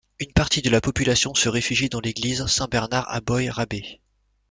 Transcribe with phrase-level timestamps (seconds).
[0.17, 4.01] Une partie de la population se réfugie dans l'église Saint-Bernard à Boy-Rabé.